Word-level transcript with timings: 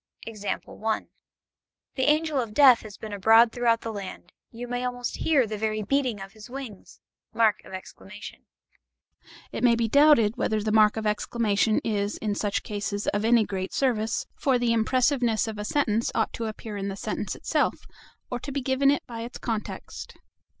The 0.25 1.05
Angel 2.05 2.39
of 2.41 2.55
Death 2.55 2.79
has 2.79 2.97
been 2.97 3.13
abroad 3.13 3.51
throughout 3.51 3.81
the 3.81 3.93
land: 3.93 4.31
you 4.49 4.67
may 4.67 4.83
almost 4.83 5.17
hear 5.17 5.45
the 5.45 5.59
very 5.59 5.83
beating 5.83 6.19
of 6.19 6.31
his 6.33 6.49
wings! 6.49 6.99
It 7.35 8.41
may 9.63 9.75
be 9.75 9.87
doubted 9.87 10.37
whether 10.37 10.59
the 10.63 10.71
mark 10.71 10.97
of 10.97 11.05
exclamation 11.05 11.79
is 11.83 12.17
in 12.17 12.33
such 12.33 12.63
cases 12.63 13.05
of 13.09 13.23
any 13.23 13.43
great 13.45 13.73
service; 13.75 14.25
for 14.33 14.57
the 14.57 14.73
impressiveness 14.73 15.47
of 15.47 15.59
a 15.59 15.63
sentence 15.65 16.11
ought 16.15 16.33
to 16.33 16.45
appear 16.47 16.77
in 16.77 16.87
the 16.87 16.95
sentence 16.97 17.35
itself, 17.35 17.75
or 18.31 18.39
to 18.39 18.51
be 18.51 18.61
given 18.63 18.89
to 18.89 18.95
it 18.95 19.05
by 19.05 19.27
the 19.27 19.37
context. 19.37 20.17